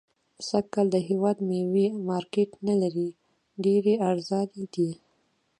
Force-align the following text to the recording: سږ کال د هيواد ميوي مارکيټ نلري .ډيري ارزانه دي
سږ 0.47 0.65
کال 0.73 0.87
د 0.93 0.97
هيواد 1.07 1.37
ميوي 1.49 1.85
مارکيټ 2.09 2.49
نلري 2.67 3.09
.ډيري 3.63 3.93
ارزانه 4.09 4.63
دي 4.73 4.89